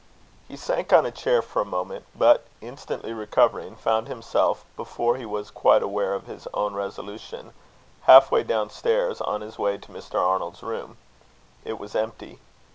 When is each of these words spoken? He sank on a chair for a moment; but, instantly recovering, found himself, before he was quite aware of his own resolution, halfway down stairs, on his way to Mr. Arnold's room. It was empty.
He 0.47 0.57
sank 0.57 0.91
on 0.91 1.05
a 1.05 1.11
chair 1.11 1.43
for 1.43 1.61
a 1.61 1.63
moment; 1.63 2.05
but, 2.15 2.47
instantly 2.59 3.13
recovering, 3.13 3.75
found 3.75 4.07
himself, 4.07 4.65
before 4.75 5.15
he 5.15 5.27
was 5.27 5.51
quite 5.51 5.83
aware 5.83 6.15
of 6.15 6.25
his 6.25 6.47
own 6.55 6.73
resolution, 6.73 7.53
halfway 8.05 8.41
down 8.41 8.71
stairs, 8.71 9.21
on 9.21 9.41
his 9.41 9.59
way 9.59 9.77
to 9.77 9.91
Mr. 9.91 10.15
Arnold's 10.19 10.63
room. 10.63 10.97
It 11.63 11.77
was 11.77 11.93
empty. 11.93 12.39